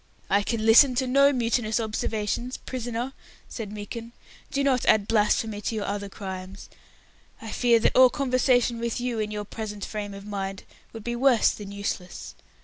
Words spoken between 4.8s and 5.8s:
add blasphemy to